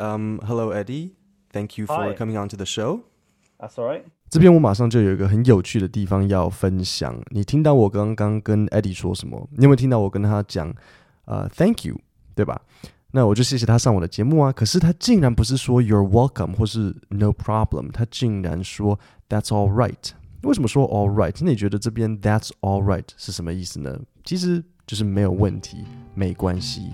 [0.00, 1.10] Um, hello, Eddie.
[1.52, 2.14] Thank you for Hi.
[2.14, 3.00] coming on to the show.
[3.58, 4.02] That's all right.
[4.30, 7.20] 这边我马上就有一个很有趣的地方要分享。
[7.30, 9.46] 你听到我刚刚跟 Eddie 说什么？
[9.50, 10.74] 你有没有听到我跟他讲
[11.26, 12.00] 呃、uh,，Thank you，
[12.34, 12.62] 对吧？
[13.10, 14.50] 那我就谢谢他上我的节目啊。
[14.50, 18.98] 可是他竟然不是说 You're welcome 或是 No problem，他竟然说
[19.28, 20.12] That's all right。
[20.44, 21.36] 为什么说 All right？
[21.42, 24.00] 那你觉得这边 That's all right 是什么意思呢？
[24.24, 26.92] 其实就是没有问题，没关系。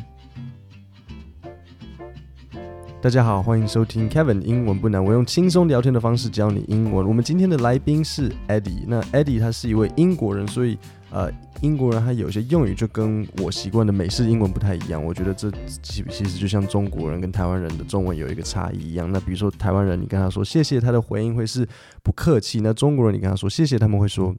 [3.06, 7.06] 大家好，欢迎收听 Kevin 英文不难，我用轻松聊天的方式教你英文。
[7.06, 10.76] 我们今天的来宾是 Eddie，那 Eddie 他是一位英国人，所以
[11.10, 11.30] 呃，
[11.60, 15.00] 英国人他有些用语就跟我习惯的美式英文不太一样。
[15.00, 19.08] 我觉得这其其实就像中国人跟台湾人的中文有一个差异一样。
[19.12, 21.64] 那比如说台湾人，你跟他说谢谢，他的回应会是
[22.02, 24.34] 不客气；那中国人你跟他说谢谢，他们会说。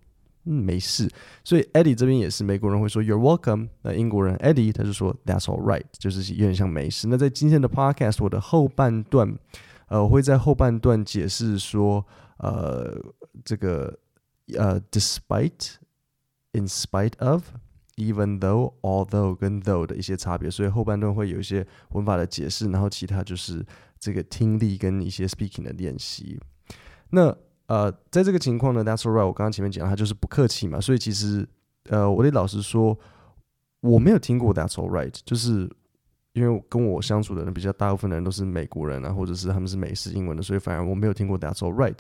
[0.48, 1.10] 嗯，没事。
[1.44, 3.68] 所以 Eddie 这边也是美国人会说 You're welcome。
[3.82, 7.08] 那英国人 Eddie 他就说 That's all right，就是有点像没事。
[7.08, 9.38] 那在今天的 Podcast 我的后半段，
[9.88, 12.06] 呃，我会在后半段解释说，
[12.38, 12.98] 呃，
[13.44, 14.00] 这个
[14.58, 20.50] 呃，despite，in spite of，even though，although 跟 though 的一些差别。
[20.50, 23.66] 所以后半段会有一些文法的解释，然后其他就是
[24.00, 26.40] 这个听力跟一些 speaking 的练习。
[27.10, 27.36] 那
[27.68, 29.26] 呃，在这个情况呢，That's alright，。
[29.26, 31.48] 我刚刚前面讲，他就是不客气嘛，所以其实，
[31.90, 32.98] 呃，我得老实说，
[33.82, 35.70] 我没有听过 That's alright，就是
[36.32, 41.98] 因为跟我相处的人比较大部分的人都是美国人啊，或者是他们是美式英文的，所以反而我没有听过 That's alright。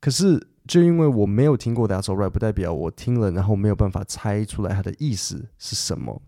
[0.00, 6.22] 可是，就因为我没有听过 That's alright，不代表我听了然后没有办法猜出来它的意思是什么。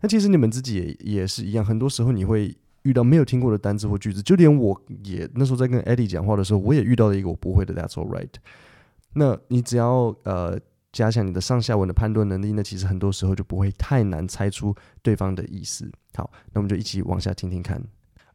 [0.00, 2.56] 那其实你们自己也也是一样，很多时候你会。
[2.83, 7.73] 遇到没有听过的单词或句子，就连我也那时候在跟 Eddie 讲话的时候，我也遇到了一个我不会的。
[7.73, 8.29] That's all right。
[9.13, 10.59] 那你只要呃
[10.91, 15.91] 加强你的上下文的判断能力，那其实很多时候就不会太难猜出对方的意思。
[16.15, 17.81] 好，那我们就一起往下听听看。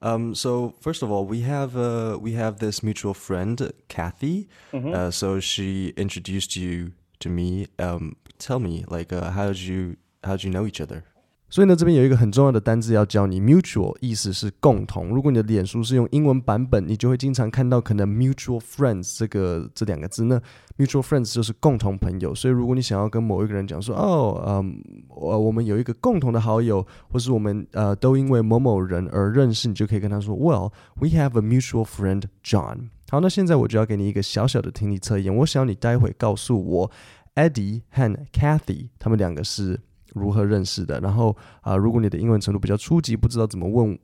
[0.01, 4.49] Um, so first of all, we have uh, we have this mutual friend, Kathy.
[4.71, 4.93] Mm-hmm.
[4.93, 7.69] Uh, so she introduced you to me.
[7.79, 11.05] Um, tell me, like, uh, how did you how did you know each other?
[11.52, 15.08] 所以呢，这边有一个很重要的单字要教你，mutual 意思是共同。
[15.08, 20.40] 如果你的脸书是用英文版本，你就会经常看到可能 mutual friends 这个这两个字呢。
[20.78, 22.36] mutual friends 就是共同朋友。
[22.36, 24.80] 所以如果你想要跟某一个人讲说，哦，嗯，
[25.10, 32.90] 我我们有一个共同的好友，或是我们呃都因为某某人而认识，你就可以跟他说，Well, we have a mutual friend, John。
[33.10, 35.36] 好，那现在我就要给你一个小小的听力测验。
[35.36, 36.92] 我想你待会告诉我
[37.34, 39.80] ，Eddie 和 Kathy 他们两个是。
[40.14, 41.00] 如何认识的？
[41.00, 43.98] 然后啊、如果你的英文程度比较初级，不知道怎么问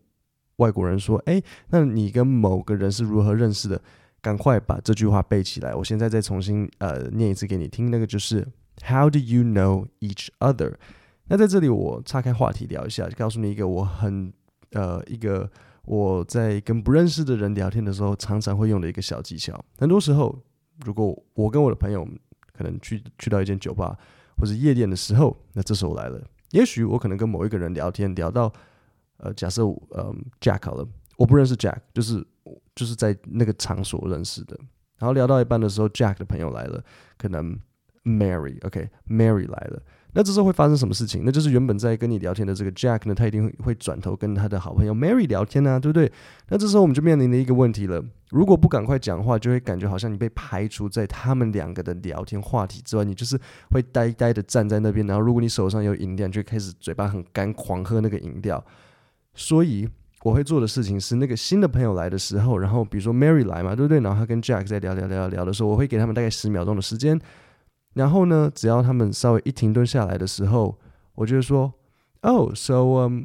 [0.58, 3.82] 外国人说，哎，那你跟某个人是如何认识的？
[4.22, 5.76] 赶快把这句话背起来。
[5.76, 8.48] 我现在再重新呃念一次给你听，那个就是
[8.84, 10.74] How do you know each other？
[11.28, 14.34] 那在这里我岔开话题聊一下，告诉你一个我很
[14.72, 15.48] 呃一个
[15.84, 19.64] 我在跟不认识的人聊天的时候常常会用的一个小技巧。
[19.78, 20.36] 很多时候，
[20.84, 22.08] 如果我跟我的朋友
[22.52, 23.96] 可能去去到一间酒吧。
[24.38, 26.22] 或者夜店的时候，那这时候来了。
[26.52, 28.52] 也许我可能跟某一个人聊天，聊到
[29.18, 30.88] 呃，假设呃，Jack 好了，
[31.18, 32.26] 我不认识 Jack，就是
[32.76, 34.58] 就是在那个场所认识的。
[34.98, 36.84] 然后聊到一半的时候，Jack 的朋友来了，
[37.18, 37.60] 可能
[38.06, 39.82] Mary，OK，Mary 来了。
[40.18, 41.24] 那这时候会发生什么事情？
[41.26, 46.10] 那就是原本在跟你聊天的这个 Jack 呢，他一定会转头跟他的好朋友 Mary 聊天啊，对不对？
[46.48, 53.38] 那这时候我们就面临了一个问题了：如果不赶快讲话，就会感觉好像你被排除在他们两个的聊天话题之外，你就是
[53.72, 55.06] 会呆呆的站在那边。
[55.06, 58.64] 然后如果你手上有饮料，就开始嘴巴很干，狂喝那个饮料。
[59.34, 59.86] 所以
[60.24, 64.00] 我会做的事情是，那个新的朋友来的时候，然后比如说 Mary 来嘛，对不对？
[64.00, 67.20] 然后他跟 Jack 在聊聊聊聊的时候，我会给他们大概十秒钟的时间。
[67.96, 70.78] 然后呢，只要他们稍微一停顿下来的时候，
[71.16, 71.74] 我就会说
[72.22, 73.24] ：“Oh, so um,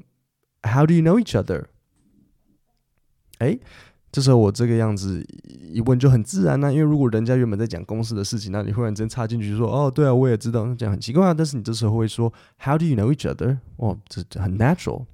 [0.62, 1.66] how do you know each other？”
[3.38, 3.58] 哎，
[4.12, 5.24] 这时候我这个样子
[5.72, 11.34] 一问就很自然啊，因为如果人家原本在讲公司的事情，那你忽然间插进去说：“哦，对啊，我也知道。”这样很奇怪啊。
[11.34, 15.04] 但是你这时候会说：“How do you know each other？” 哦，这很 natural。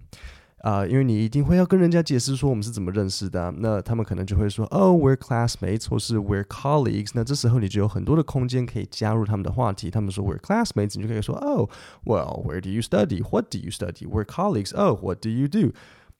[0.67, 7.11] 啊、因为你一定会要跟人家解释说我们是怎么认识的、那他们可能就会说，哦，we're classmates，或是 we're colleagues。
[7.15, 9.93] 那这时候你就有很多的空间可以加入他们的话题。
[9.93, 11.69] 他们说 we're classmates，你就可以说，哦
[12.05, 15.73] ，well，where do you study？What do you study？We're colleagues，Oh，what do you do？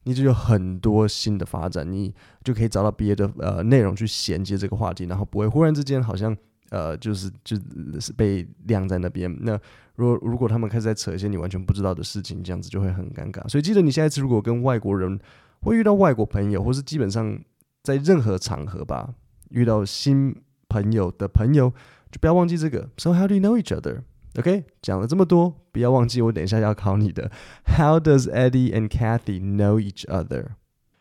[0.03, 2.15] 你就有很多新的发展，你
[2.45, 6.37] 就可以找到别的呃内容去衔接这个话题，然后不会忽然之间好像。
[6.69, 7.55] 呃，就是就
[7.99, 9.33] 是被晾在那边。
[9.41, 9.59] 那
[9.95, 13.47] 如果如果他们开始在扯一些你完全不知道的事情，这样子就会很尴尬。
[13.47, 15.19] 所以记得你下一次如果跟外国人
[15.61, 17.39] 会遇到外国朋友，或是基本上
[17.83, 19.13] 在任何场合吧，
[19.49, 20.35] 遇到新
[20.69, 21.73] 朋友的朋友，
[22.11, 22.89] 就不要忘记这个。
[22.97, 24.01] So how do you know each other?
[24.37, 27.31] OK，讲了这么多，不要忘记我等一下要考你的。
[27.65, 30.57] How does Eddie and Kathy know each other?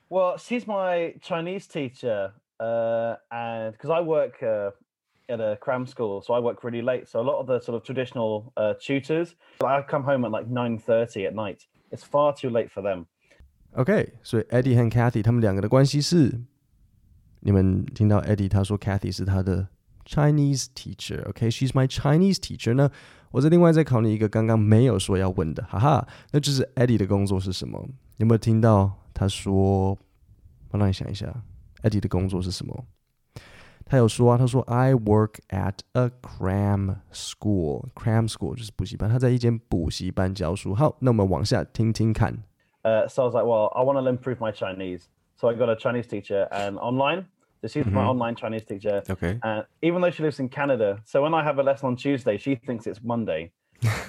[0.09, 4.71] Well, she's my Chinese teacher, uh, and because I work uh,
[5.30, 7.08] at a cram school, so I work really late.
[7.08, 10.48] So a lot of the sort of traditional uh, tutors, I come home at like
[10.48, 11.68] nine thirty at night.
[11.92, 13.06] It's far too late for them.
[13.74, 16.42] OK，所以 Eddie 和 Cathy 他们两个的关系是，
[17.40, 19.70] 你们听到 Eddie 他说 Cathy 是他的
[20.06, 21.74] Chinese teacher。OK，she's、okay?
[21.74, 22.92] my Chinese teacher 呢。
[23.32, 27.88] 我再另外再考你一个刚刚没有说要问的，哈哈，那就是 Eddie 的工作是什么？
[28.18, 29.98] 有没有听到他说？
[30.72, 31.34] 我让你想一下，
[31.82, 32.86] Eddie 的工作是什么？
[33.86, 40.74] 他有说啊，他说 I work at a cram school，cram school 就是补习班，他在一间补习班教书。
[40.74, 42.44] 好，那我们往下听听看。
[42.84, 45.04] Uh, so I was like, well, I want to improve my Chinese,
[45.36, 47.26] so I got a Chinese teacher and online.
[47.62, 49.04] So she's my online Chinese teacher.
[49.08, 49.38] Okay.
[49.44, 52.40] And even though she lives in Canada, so when I have a lesson on Tuesday,
[52.40, 53.52] she thinks it's Monday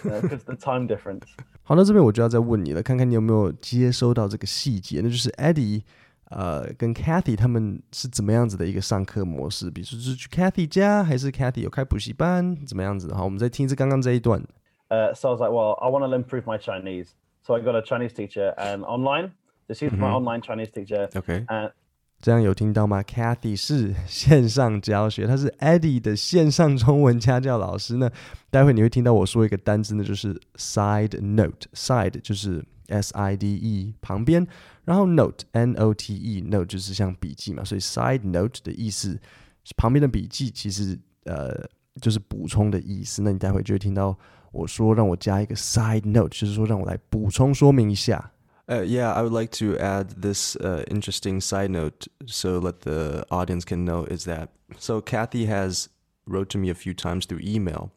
[0.02, 1.26] because the time difference.
[1.62, 5.82] 好，那这边我就要再问你了，看看你有没有接收到这个细节，那就是 Eddie，
[6.29, 9.71] 呃，跟 Cathy 他们是怎么样子的一个上课模式？
[9.71, 13.15] 比如说是去 Cathy 家，还是 Cathy 有开补习班，怎么样子的？
[13.15, 14.41] 好，我们再听一次刚刚这一段。
[14.89, 17.09] Uh, so I was like, well, I want to improve my Chinese,
[17.43, 19.31] so I got a Chinese teacher and online.
[19.67, 21.09] So she's my online Chinese teacher.
[21.09, 21.45] Okay.
[21.47, 21.71] And
[22.21, 28.09] 这样有听到吗？Cathy 是线上教学，她是 Eddie 的线上中文家教老师呢。
[28.49, 31.67] 待会你会听到我说一个单字呢，就是 side note。
[31.73, 34.46] side 就是 S I D E 旁边，
[34.84, 39.18] 然后 note N O T E note 就是像笔记嘛，所以 side note 的意思
[39.64, 41.68] 是旁边的笔记，其实呃
[42.00, 43.22] 就是补充的意思。
[43.22, 44.18] 那你待会就会听到
[44.50, 48.30] 我说让我加一个 side note，就是说让我来补充说明一下。
[48.68, 53.64] Uh, yeah, I would like to add this uh, interesting side note so that the audience
[53.64, 54.48] can know is that
[54.78, 55.88] so Cathy has
[56.26, 57.90] wrote to me a few times through email.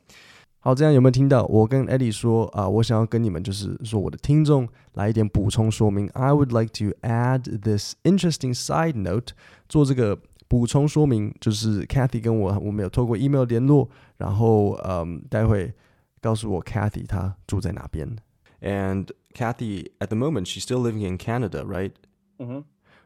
[0.59, 1.43] 好，这样有没有听到？
[1.45, 6.09] 我跟 Eddie 说啊，我想要跟你们就是说我的听众来一点补充说明。
[6.13, 9.33] I would like to add this interesting side note，
[9.69, 10.17] 做这个
[10.47, 15.71] 补充说明，就是 Cathy 跟我我们有透过 email 联络，然后嗯，待会
[16.19, 18.15] 告诉我 Cathy 她住在哪边。
[18.61, 21.91] And Cathy, at the moment, she's still living in Canada, right?
[22.39, 22.61] Mm-hmm.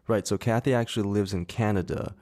[0.07, 0.25] Right.
[0.25, 2.13] So Cathy actually lives in Canada.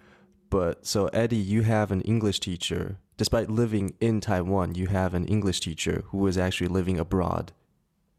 [0.50, 2.96] But so, Eddie, you have an English teacher.
[3.22, 7.48] Despite living in Taiwan, you have an English teacher who is actually living abroad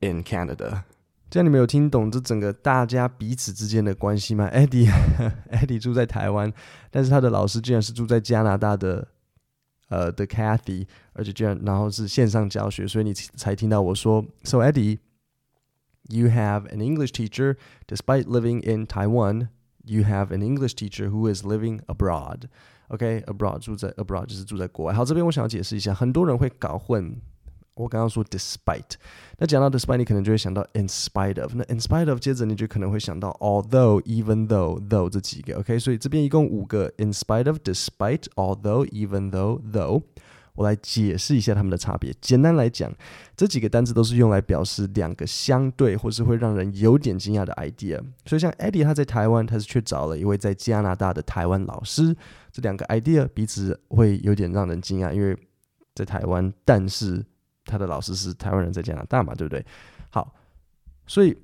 [0.00, 0.84] in Canada.
[1.30, 4.50] 这样你们有听懂这整个大家彼此之间的关系吗？
[4.50, 6.52] Eddie，Eddie 住 在台湾，
[6.90, 9.08] 但是他的老师居然是住在加拿大的，
[9.88, 19.48] 呃的 Cathy，而且居然然后是线上教学，所以你才听到我说，So Eddie。You have an English teacher, despite living in Taiwan.
[19.84, 22.48] You have an English teacher who is living abroad.
[22.88, 24.92] OK, abroad 住在 abroad 就是住在国外。
[24.92, 27.16] 好，这边我想要解释一下，很多人会搞混。
[27.74, 28.94] 我刚刚说 despite，
[29.38, 31.54] 那讲到 despite，你可能就会想到 in spite of。
[31.54, 35.58] 那 in spite of 接着你就可能会想到 although、even though、though 这几个。
[35.58, 40.02] OK，所以这边一共五个 in spite of、despite、although、even though、though。
[40.55, 42.13] 我来解释一下它们的差别。
[42.21, 42.91] 简单来讲，
[43.35, 47.99] 这几个单词都是用来表示两个相对或是会让人有点惊讶的 idea。
[48.25, 52.15] 所以像 Eddie 他在台湾，他是去找了一位在加拿大的台湾老师。
[52.51, 55.37] 这两个 idea 彼此会有点让人惊讶，因为
[55.95, 57.25] 在台湾，但是
[57.65, 59.65] 他的老师是台湾人在加拿大嘛，对不对？
[60.09, 60.35] 好，
[61.07, 61.37] 所以。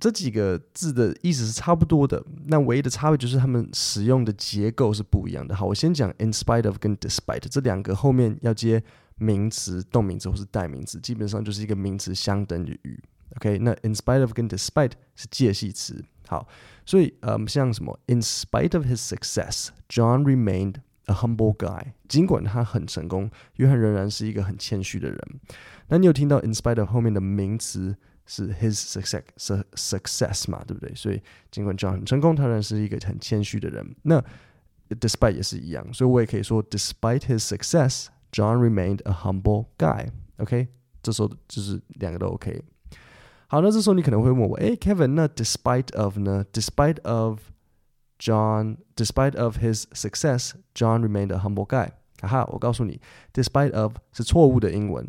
[0.00, 5.54] 这几个字的意思是差不多的，那唯一的差别就是他们使用的结构是不一样的。
[5.54, 8.82] 好，我先讲 in spite of 跟 despite 这两个后面要接
[9.18, 12.98] 名词、动名词或是代名词，基本上就是一个名词相等于语。
[13.36, 16.02] OK，那 in spite of 跟 despite 是介系词。
[16.26, 16.48] 好，
[16.86, 21.92] 所以嗯，像什么 in spite of his success，John remained a humble guy。
[22.08, 25.20] 尽管他很成功，约翰仍然是一个很谦虚的人。
[25.88, 27.96] 那你有听到 in spite of 后面的名词？
[28.29, 30.93] 是 his success success 嘛，对不对？
[30.95, 33.95] 所以尽管 John 很成功，他仍然是一个很谦虚的人。
[34.03, 34.23] 那
[34.89, 40.67] despite 也是一样，所以我也可以说 despite his success，John remained a humble guy。OK，
[41.01, 42.61] 这时候就是两个都 OK。
[43.47, 46.45] 好，那这时候你可能会问我，诶，Kevin，那 despite of 呢？
[46.51, 47.39] despite of
[48.19, 51.89] John，despite of his success，John remained a humble guy。
[52.21, 52.99] 哈哈，我告诉你，
[53.33, 55.07] despite of 是错误的英文。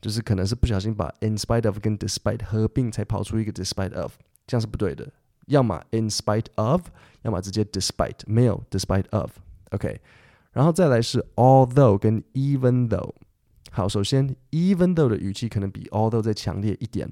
[0.00, 4.12] 就是可能是不小心把 in spite of 跟 despite 合并，才跑出一个 despite of，
[4.46, 5.10] 这样是不对的。
[5.46, 6.82] 要么 in spite of，
[7.22, 9.30] 要么直接 despite，没有 despite of。
[9.70, 10.00] OK，
[10.52, 13.14] 然后再来是 although 跟 even though。
[13.70, 17.10] 好，首先 even though 的语气可能比 although 再强烈一点。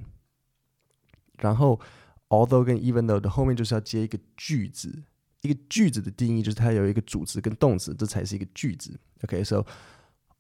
[1.38, 1.80] 然后
[2.28, 5.02] although 跟 even though 的后面就是要接一个句子，
[5.42, 8.98] 一个句子的定义就是它有一个主词跟动词，这才是一个句子。
[9.22, 9.64] OK，so、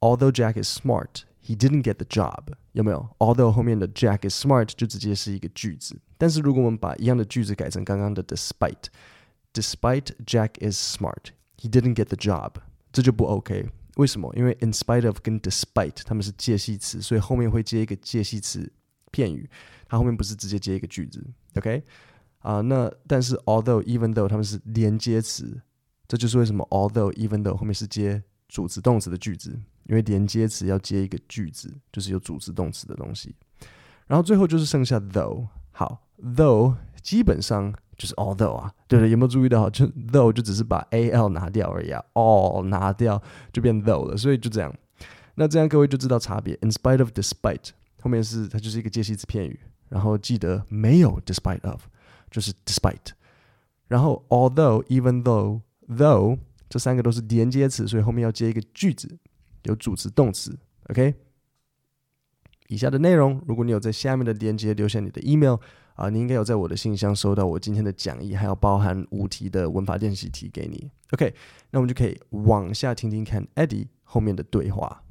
[0.00, 1.22] although Jack is smart。
[1.45, 3.09] He didn't get the job，有没有？
[3.17, 8.85] Although 后面的 Jack is smart 就直接是一个句子，但是如果我们把一样的句子改成刚刚的 despite，
[9.53, 12.53] despite Jack is smart, he didn't get the job，
[12.93, 13.69] 这就不 OK。
[13.95, 14.31] 为什么？
[14.35, 18.71] 因为 in spite of 跟 despite 他们是介系词，所以后面会接一个介系词
[19.11, 19.49] 片语，
[19.87, 21.25] 它后面不是直接接一个句子。
[21.55, 21.83] OK
[22.39, 25.61] 啊、uh，那但是 although even though 他们是连接词，
[26.07, 33.34] 这就是为什么 although even though 后面是接主词动词的句子， 因为连接词要接一个句子，就是有主词动词的东西。
[34.06, 39.68] 然后最后就是剩下 though，好，though 基本上就是 although 啊，对了，有没有注意到？
[39.70, 43.20] 就 though 就只是把 al 拿掉而已啊，all 拿掉
[43.52, 44.72] 就变 though 了，所以就这样。
[45.34, 46.56] 那这样各位就知道差别。
[46.62, 51.82] In spite of despite 后面是它就是一个介系词片语，然后记得没有 despite of
[52.30, 53.12] 就是 despite，
[53.88, 56.38] 然后 although even though though
[56.68, 59.18] 这三个都是连接词，所以后面要接一个句子，
[59.65, 60.57] 有主词动词，
[60.89, 61.13] OK。
[62.67, 65.55] 以下的内容，如果你有在下面的链接留下你的 email
[65.95, 70.89] 啊、呃，你应该有在我的信箱收到我今天的讲义，还有包含五题的文法练习题给你。
[71.11, 71.33] OK，
[71.71, 75.03] 那我们就可以往下听听看 Eddie 后面的对话。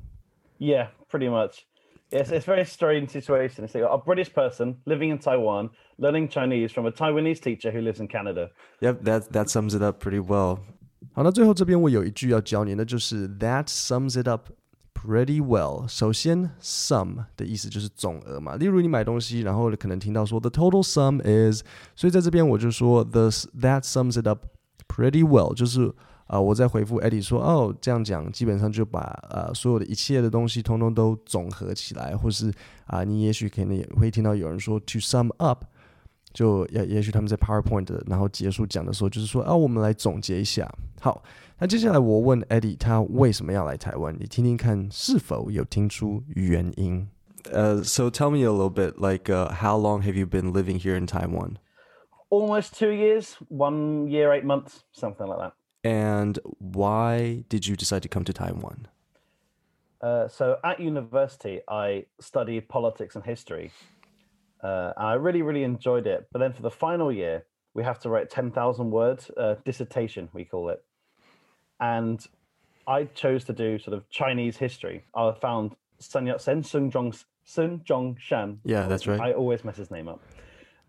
[0.58, 1.64] Yeah, pretty much.
[2.10, 3.66] Yes, it's a very strange situation.
[3.66, 7.82] It's like a British person living in Taiwan, learning Chinese from a Taiwanese teacher who
[7.82, 8.50] lives in Canada.
[8.80, 10.60] Yep, that that sums it up pretty well.
[11.15, 14.49] 好，那最后这边我有一句要教你，那就是 That sums it up.
[14.93, 15.87] Pretty well。
[15.87, 18.57] 首先，sum 的意思就是总额嘛。
[18.57, 21.61] 例如你买东西，然后可能听到说 the total sum is，
[21.95, 24.45] 所以在这边我就说 the that sums it up
[24.89, 25.93] pretty well，就是
[26.25, 32.51] 啊、我在回复 Eddie 说哦，这样讲基本上就把呃所有的一切的东西通通都总和起来，或是
[32.87, 35.63] 啊、你也许可能也会听到有人说 to sum up。
[36.34, 40.72] 就也也许他们在 PowerPoint 然后结束讲的时候，就是说啊，我们来总结一下。
[41.00, 41.22] 好，
[41.58, 44.14] 那接下来我问 Eddie 他为什么要来台湾？
[44.18, 47.08] 你听听看是否有听出原因。
[47.50, 51.06] 呃、uh,，So tell me a little bit, like, uh, how long have you been living here in
[51.06, 51.56] Taiwan?
[52.28, 55.54] Almost two years, one year, eight months, something like that.
[55.82, 58.88] And why did you decide to come to Taiwan?
[60.02, 63.72] Uh, so at university, I studied politics and history.
[64.61, 66.27] uh, I really, really enjoyed it.
[66.31, 70.45] But then for the final year, we have to write 10,000 words, uh, dissertation, we
[70.45, 70.83] call it.
[71.79, 72.25] And
[72.87, 75.03] I chose to do sort of Chinese history.
[75.13, 78.57] I found Sun Yat-sen, Sun, Zhong, Sun Zhongshan.
[78.63, 79.19] Yeah, that's right.
[79.19, 80.21] I always mess his name up.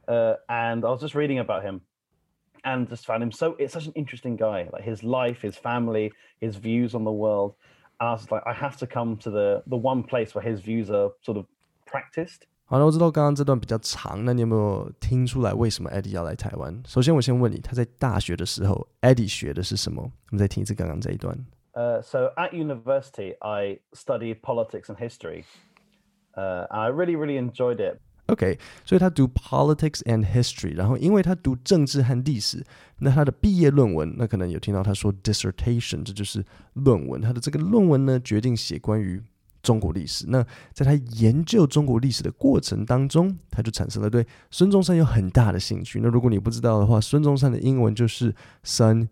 [0.06, 1.80] Uh, and I was just reading about him
[2.64, 4.68] and just found him so, it's such an interesting guy.
[4.72, 7.54] Like his life, his family, his views on the world.
[8.00, 10.60] And I was like, I have to come to the, the one place where his
[10.60, 11.46] views are sort of
[11.86, 12.46] practiced.
[12.68, 16.82] 好了，我知道刚刚这段比较长，那你有没有听出来为什么 Eddie 要来台湾？
[16.84, 20.02] 首先，我先问你，他在大学的时候，Eddie 学的是什么？
[20.02, 21.46] 我们再听一次刚刚这一段。
[21.74, 25.44] Uh, so at university, I studied politics and history.
[26.34, 28.00] Uh, I really, really enjoyed it.
[28.26, 32.64] OK，所以他读 politics and history，然后因为他读政治和历史，
[32.98, 37.20] 那他的毕业论文，那可能有听到他说 dissertation，这就是论文。
[37.20, 39.22] 他的这个论文呢，决定写关于。
[39.66, 45.98] 中国历史，那在他研究中国历史的过程当中，他就产生了对孙中山有很大的兴趣。
[46.00, 48.32] 那如果你不知道的话，孙中山的英文就是
[48.64, 49.08] Sun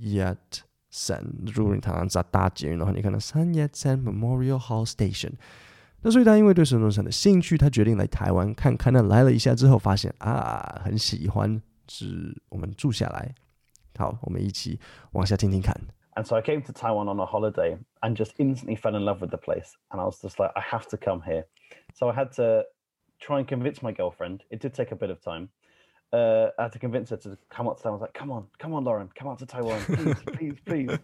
[0.00, 1.52] Yat-sen。
[1.54, 5.32] 如果你常常在搭捷运的话，你看到 Sun Yat-sen Memorial Hall Station。
[6.00, 8.90] 那所以他因为对孙中山的兴趣，他决定来台湾看看。
[8.90, 13.34] 那来了一下之后，发现啊，很喜欢，是我们住下来。
[13.98, 14.80] 好，我们一起
[15.12, 15.78] 往下听听看。
[16.17, 19.31] And so I came to Taiwan on a holiday and just instantly fell in love with
[19.31, 19.75] the place.
[19.91, 21.45] And I was just like, I have to come here.
[21.95, 22.65] So I had to
[23.19, 24.43] try and convince my girlfriend.
[24.51, 25.49] It did take a bit of time.
[26.11, 27.99] Uh, I had to convince her to come out to Taiwan.
[27.99, 30.99] I was like, come on, come on, Lauren, come out to Taiwan, please, please, please.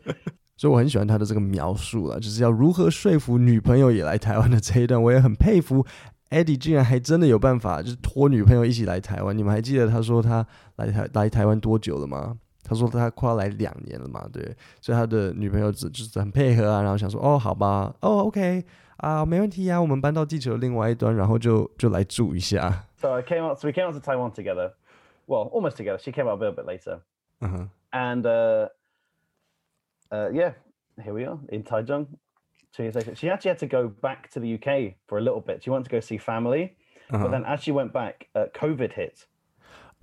[0.55, 5.83] 所以我很喜欢他的这个描述了，就是要如何说服女朋友也来台湾的这一段，我也很佩服
[6.29, 9.35] Eddie 竟然还真的有办法，就是拖女朋友一起来台湾。
[9.35, 12.37] 你们还记得他说他来台来台湾多久了吗？
[12.63, 14.43] 他说他快要来两年了嘛，对，
[14.81, 18.63] 所以他的女朋友只就是很配合啊，然后想说哦，好吧，哦，OK
[18.97, 22.85] 啊，没问题啊，我们搬到地球的另外一端，然后就就来住一下。
[22.97, 24.73] So I came out, so we came out to Taiwan together.
[25.25, 25.97] Well, almost together.
[25.99, 27.01] She came out a little bit later.
[27.39, 27.67] Uh-huh.
[27.91, 28.69] And uh,
[30.11, 30.53] uh, yeah,
[31.01, 32.07] here we are in Taichung.
[32.73, 35.39] Two years later, she actually had to go back to the UK for a little
[35.39, 35.63] bit.
[35.63, 36.75] She wanted to go see family,
[37.09, 37.23] uh-huh.
[37.23, 39.25] but then as she went back, uh, COVID hit.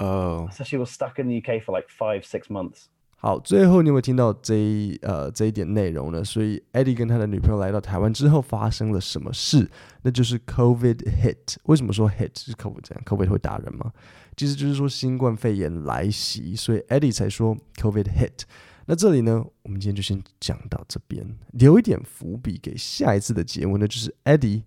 [0.02, 2.86] Oh, so she was stuck in the UK for like five, six months.
[3.18, 6.24] 好，最后你有没有听到这一呃这一点内容呢？
[6.24, 9.70] 所以 Eddie 跟他的女朋友来到台湾之后发生了什么事？
[10.02, 11.58] 那就是 COVID hit。
[11.66, 13.92] 为什么说 hit 是 COVID 这样？COVID 会打人吗？
[14.36, 18.42] 其实就是说新冠肺炎来袭，所以 Eddie 才说 COVID hit。
[18.88, 24.64] 那这里呢，我们今天就先讲到这边，留一点伏笔给下一次的节目呢，就是 Eddie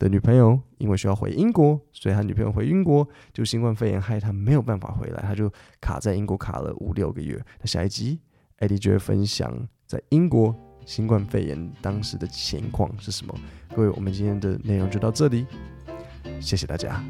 [0.00, 7.40] 的女朋友因为需要回英国，所以他女朋友回英国，就新冠肺炎害他没有办法回来，他就卡在英国卡了五六个月。
[7.60, 8.18] 那下一集
[8.60, 13.34] 艾迪就会分享在英国新冠肺炎当时的情况是什么。
[13.76, 15.46] 各位，我们今天的内容就到这里，
[16.40, 17.04] 谢谢大家。